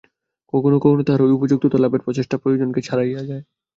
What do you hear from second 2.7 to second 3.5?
ছাড়াইয়া যায়।